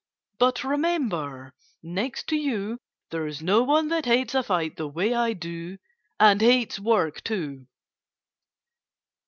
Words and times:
But 0.39 0.63
remember! 0.63 1.53
Next 1.83 2.25
to 2.29 2.35
you 2.35 2.79
there's 3.11 3.43
no 3.43 3.61
one 3.61 3.89
that 3.89 4.07
hates 4.07 4.33
a 4.33 4.41
fight 4.41 4.75
the 4.75 4.87
way 4.87 5.13
I 5.13 5.33
do 5.33 5.77
and 6.19 6.41
hates 6.41 6.79
work, 6.79 7.23
too!" 7.23 7.67